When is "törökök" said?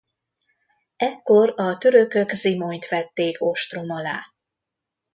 1.77-2.29